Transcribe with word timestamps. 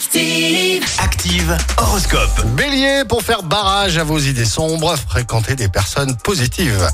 Active. 0.00 0.82
Active 0.98 1.58
Horoscope. 1.76 2.46
Bélier, 2.56 3.02
pour 3.06 3.22
faire 3.22 3.42
barrage 3.42 3.98
à 3.98 4.02
vos 4.02 4.18
idées 4.18 4.46
sombres, 4.46 4.96
fréquentez 4.96 5.56
des 5.56 5.68
personnes 5.68 6.16
positives. 6.16 6.88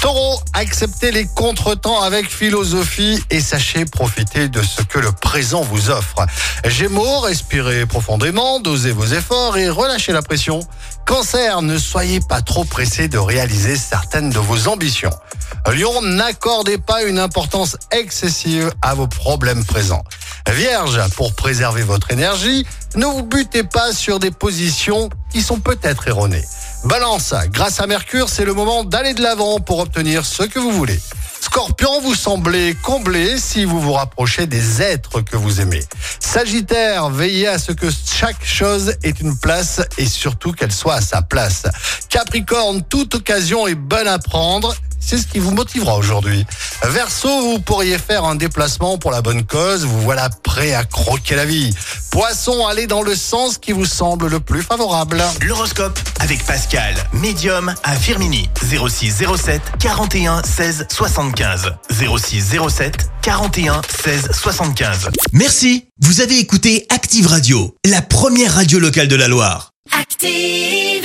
Taureau, 0.00 0.40
acceptez 0.54 1.12
les 1.12 1.28
contretemps 1.36 2.02
avec 2.02 2.28
philosophie 2.28 3.22
et 3.30 3.40
sachez 3.40 3.84
profiter 3.84 4.48
de 4.48 4.60
ce 4.60 4.82
que 4.82 4.98
le 4.98 5.12
présent 5.12 5.60
vous 5.60 5.90
offre. 5.90 6.26
Gémeaux, 6.64 7.20
respirez 7.20 7.86
profondément, 7.86 8.58
dosez 8.58 8.90
vos 8.90 9.06
efforts 9.06 9.56
et 9.56 9.68
relâchez 9.70 10.12
la 10.12 10.22
pression. 10.22 10.58
Cancer, 11.06 11.62
ne 11.62 11.78
soyez 11.78 12.18
pas 12.18 12.42
trop 12.42 12.64
pressé 12.64 13.06
de 13.06 13.18
réaliser 13.18 13.76
certaines 13.76 14.30
de 14.30 14.38
vos 14.40 14.66
ambitions. 14.66 15.14
Lion, 15.72 16.02
n'accordez 16.02 16.78
pas 16.78 17.04
une 17.04 17.20
importance 17.20 17.76
excessive 17.92 18.72
à 18.82 18.94
vos 18.94 19.06
problèmes 19.06 19.64
présents. 19.64 20.02
Vierge, 20.50 20.98
pour 21.14 21.34
préserver 21.34 21.82
votre 21.82 22.10
énergie, 22.10 22.47
ne 22.96 23.06
vous 23.06 23.22
butez 23.22 23.62
pas 23.62 23.92
sur 23.92 24.18
des 24.18 24.30
positions 24.30 25.08
qui 25.30 25.42
sont 25.42 25.60
peut-être 25.60 26.08
erronées. 26.08 26.44
Balance, 26.84 27.34
grâce 27.52 27.80
à 27.80 27.86
Mercure, 27.86 28.28
c'est 28.28 28.44
le 28.44 28.54
moment 28.54 28.84
d'aller 28.84 29.14
de 29.14 29.22
l'avant 29.22 29.60
pour 29.60 29.80
obtenir 29.80 30.24
ce 30.24 30.44
que 30.44 30.58
vous 30.58 30.70
voulez. 30.70 30.98
Scorpion, 31.40 32.00
vous 32.00 32.14
semblez 32.14 32.74
comblé 32.82 33.38
si 33.38 33.64
vous 33.64 33.80
vous 33.80 33.92
rapprochez 33.92 34.46
des 34.46 34.82
êtres 34.82 35.20
que 35.20 35.36
vous 35.36 35.60
aimez. 35.60 35.82
Sagittaire, 36.20 37.10
veillez 37.10 37.48
à 37.48 37.58
ce 37.58 37.72
que 37.72 37.86
chaque 37.90 38.44
chose 38.44 38.94
ait 39.02 39.10
une 39.10 39.36
place 39.36 39.80
et 39.98 40.06
surtout 40.06 40.52
qu'elle 40.52 40.72
soit 40.72 40.94
à 40.94 41.00
sa 41.00 41.22
place. 41.22 41.64
Capricorne, 42.08 42.82
toute 42.82 43.14
occasion 43.14 43.66
est 43.66 43.74
bonne 43.74 44.08
à 44.08 44.18
prendre. 44.18 44.74
C'est 45.00 45.18
ce 45.18 45.26
qui 45.26 45.38
vous 45.38 45.52
motivera 45.52 45.96
aujourd'hui. 45.96 46.44
Verseau, 46.82 47.40
vous 47.42 47.58
pourriez 47.58 47.98
faire 47.98 48.24
un 48.24 48.34
déplacement 48.34 48.98
pour 48.98 49.10
la 49.10 49.20
bonne 49.20 49.44
cause. 49.44 49.84
Vous 49.84 50.00
voilà 50.00 50.30
prêt 50.42 50.74
à 50.74 50.84
croquer 50.84 51.34
la 51.34 51.44
vie. 51.44 51.74
Poisson, 52.10 52.66
allez 52.66 52.86
dans 52.86 53.02
le 53.02 53.14
sens 53.14 53.58
qui 53.58 53.72
vous 53.72 53.84
semble 53.84 54.28
le 54.28 54.40
plus 54.40 54.62
favorable. 54.62 55.22
L'horoscope 55.42 55.98
avec 56.20 56.44
Pascal, 56.44 56.94
médium 57.12 57.74
à 57.82 57.94
Firmini. 57.94 58.48
06 58.62 59.24
07 59.36 59.60
41 59.80 60.42
16 60.42 60.86
75. 60.88 61.74
06 61.90 62.56
07 62.68 63.10
41 63.22 63.82
16 64.04 64.30
75. 64.32 65.08
Merci. 65.32 65.88
Vous 66.00 66.20
avez 66.20 66.38
écouté 66.38 66.86
Active 66.90 67.26
Radio, 67.26 67.74
la 67.84 68.02
première 68.02 68.54
radio 68.54 68.78
locale 68.78 69.08
de 69.08 69.16
la 69.16 69.28
Loire. 69.28 69.72
Active. 69.92 71.04